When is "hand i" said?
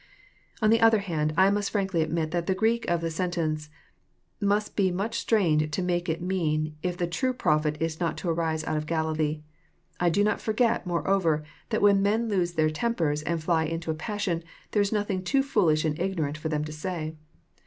0.97-1.51